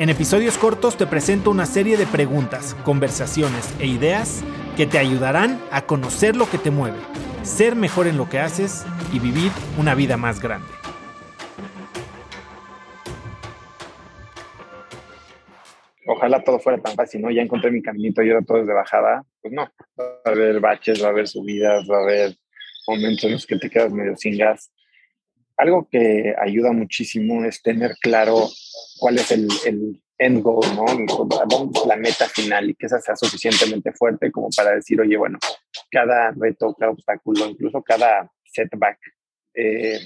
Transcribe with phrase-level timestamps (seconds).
[0.00, 4.42] En episodios cortos te presento una serie de preguntas, conversaciones e ideas
[4.74, 6.96] que te ayudarán a conocer lo que te mueve,
[7.42, 10.66] ser mejor en lo que haces y vivir una vida más grande.
[16.06, 17.30] Ojalá todo fuera tan fácil, ¿no?
[17.30, 19.22] Ya encontré mi caminito y ahora todo es de bajada.
[19.42, 19.68] Pues no,
[20.00, 22.36] va a haber baches, va a haber subidas, va a haber
[22.88, 24.72] momentos en los que te quedas medio sin gas.
[25.58, 28.48] Algo que ayuda muchísimo es tener claro
[29.00, 30.84] cuál es el, el end goal, ¿no?
[31.86, 35.38] La meta final y que esa sea suficientemente fuerte como para decir, oye, bueno,
[35.90, 38.98] cada reto, cada obstáculo, incluso cada setback
[39.54, 39.98] eh,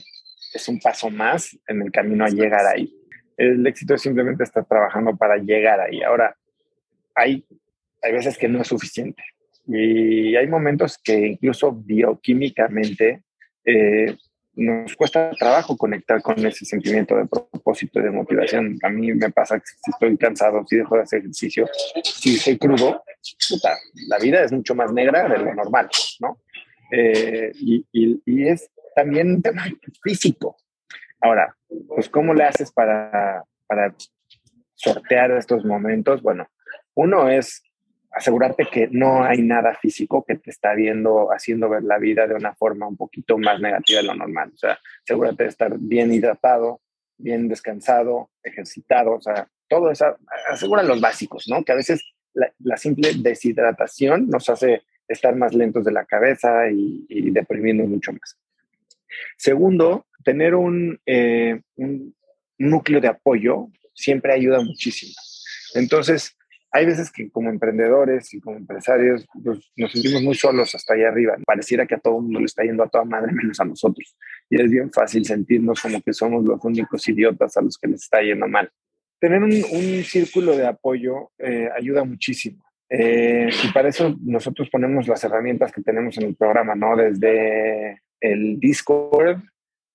[0.55, 2.95] es un paso más en el camino a llegar ahí.
[3.37, 6.00] El éxito es simplemente estar trabajando para llegar ahí.
[6.03, 6.37] Ahora,
[7.15, 7.45] hay,
[8.00, 9.22] hay veces que no es suficiente
[9.67, 13.22] y hay momentos que incluso bioquímicamente
[13.65, 14.17] eh,
[14.56, 18.78] nos cuesta trabajo conectar con ese sentimiento de propósito y de motivación.
[18.83, 21.66] A mí me pasa que si estoy cansado, si dejo de hacer ejercicio,
[22.02, 23.02] si soy crudo,
[24.08, 25.88] la vida es mucho más negra de lo normal,
[26.20, 26.38] ¿no?
[26.91, 29.64] Eh, y, y, es también tema
[30.02, 30.56] físico.
[31.20, 31.56] Ahora,
[31.88, 33.94] pues, ¿cómo le haces para, para
[34.75, 36.22] sortear estos momentos?
[36.22, 36.47] Bueno,
[36.94, 37.64] uno es
[38.15, 42.34] asegurarte que no hay nada físico que te está viendo, haciendo ver la vida de
[42.34, 44.53] una forma un poquito más negativa de lo normal.
[44.55, 46.81] O sea, asegúrate de estar bien hidratado,
[47.19, 50.17] bien descansado, ejercitado, o sea, todo eso,
[50.48, 51.65] asegura los básicos, ¿no?
[51.65, 57.06] Que a veces la, simple deshidratación nos hace estar más lentos de la cabeza y,
[57.09, 58.39] y deprimiendo mucho más.
[59.37, 62.15] Segundo, tener un, eh, un
[62.59, 65.15] núcleo de apoyo siempre ayuda muchísimo.
[65.75, 66.37] Entonces,
[66.75, 71.07] hay veces que como emprendedores y como empresarios pues, nos sentimos muy solos hasta allá
[71.07, 71.37] arriba.
[71.47, 74.17] Pareciera que a todo mundo le está yendo a toda madre menos a nosotros.
[74.51, 78.03] Y es bien fácil sentirnos como que somos los únicos idiotas a los que les
[78.03, 78.69] está yendo mal.
[79.21, 82.65] Tener un, un círculo de apoyo eh, ayuda muchísimo.
[82.91, 86.97] Eh, y para eso nosotros ponemos las herramientas que tenemos en el programa, ¿no?
[86.97, 89.39] Desde el Discord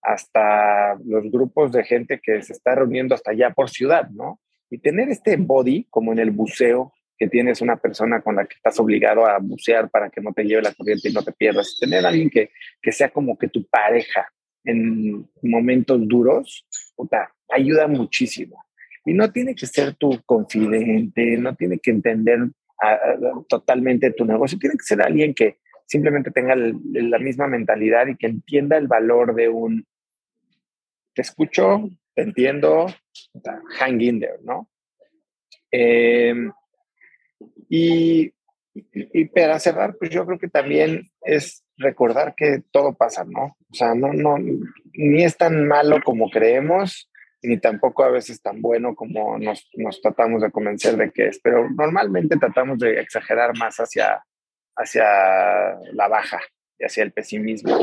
[0.02, 4.40] hasta los grupos de gente que se está reuniendo hasta allá por ciudad, ¿no?
[4.70, 8.56] Y tener este body, como en el buceo, que tienes una persona con la que
[8.56, 11.78] estás obligado a bucear para que no te lleve la corriente y no te pierdas.
[11.80, 14.32] Tener a alguien que, que sea como que tu pareja
[14.64, 16.66] en momentos duros,
[17.50, 18.64] ayuda muchísimo.
[19.06, 22.40] Y no tiene que ser tu confidente, no tiene que entender
[23.48, 28.28] totalmente tu negocio, tiene que ser alguien que simplemente tenga la misma mentalidad y que
[28.28, 29.86] entienda el valor de un,
[31.14, 32.88] te escucho, te entiendo,
[33.80, 34.70] hang in there, ¿no?
[35.72, 36.52] Em,
[37.70, 38.34] y,
[38.74, 43.56] y, para cerrar, pues yo creo que también es recordar que todo pasa, ¿no?
[43.72, 47.10] O sea, no, no, ni es tan malo como creemos,
[47.42, 51.40] ni tampoco a veces tan bueno como nos, nos tratamos de convencer de que es,
[51.40, 54.22] pero normalmente tratamos de exagerar más hacia,
[54.76, 55.06] hacia
[55.94, 56.42] la baja
[56.78, 57.80] y hacia el pesimismo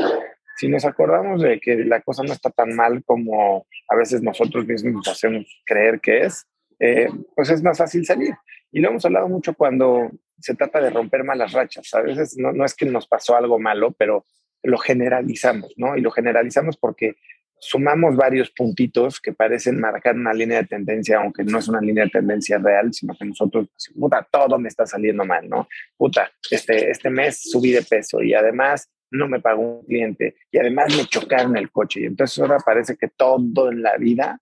[0.57, 4.65] si nos acordamos de que la cosa no está tan mal como a veces nosotros
[4.65, 6.47] mismos hacemos creer que es,
[6.79, 8.33] eh, pues es más fácil salir.
[8.71, 11.93] Y lo hemos hablado mucho cuando se trata de romper malas rachas.
[11.93, 14.25] A veces no, no es que nos pasó algo malo, pero
[14.63, 15.95] lo generalizamos, ¿no?
[15.95, 17.15] Y lo generalizamos porque
[17.59, 22.05] sumamos varios puntitos que parecen marcar una línea de tendencia, aunque no es una línea
[22.05, 23.67] de tendencia real, sino que nosotros,
[23.97, 25.67] puta, todo me está saliendo mal, ¿no?
[25.95, 30.57] Puta, este, este mes subí de peso y además no me pagó un cliente y
[30.57, 32.01] además me chocaron el coche.
[32.01, 34.39] Y entonces ahora parece que todo en la vida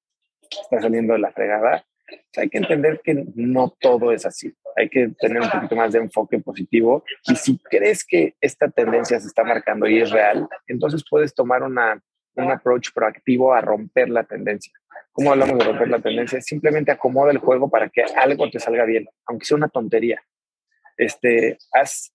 [0.49, 1.85] está saliendo de la fregada.
[2.37, 4.53] hay que entender que no todo es así.
[4.75, 7.03] Hay que tener un poquito más de enfoque positivo.
[7.27, 11.63] Y si crees que esta tendencia se está marcando y es real, entonces puedes tomar
[11.63, 12.01] una,
[12.35, 14.73] un approach proactivo a romper la tendencia.
[15.11, 16.41] ¿Cómo hablamos de romper la tendencia?
[16.41, 20.21] Simplemente acomoda el juego para que algo te salga bien, aunque sea una tontería.
[20.97, 22.13] Este, haz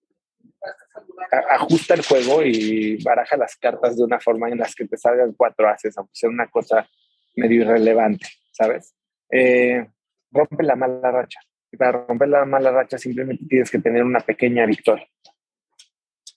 [1.51, 5.33] ajusta el juego y baraja las cartas de una forma en las que te salgan
[5.33, 6.89] cuatro haces, aunque sea una cosa
[7.37, 8.95] medio irrelevante, ¿sabes?
[9.31, 9.87] Eh,
[10.31, 11.41] rompe la mala racha.
[11.73, 15.07] Y para romper la mala racha simplemente tienes que tener una pequeña victoria.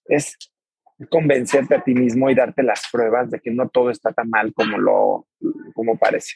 [0.05, 0.37] Es
[1.09, 4.53] convencerte a ti mismo y darte las pruebas de que no todo está tan mal
[4.53, 5.27] como lo
[5.73, 6.35] como parece.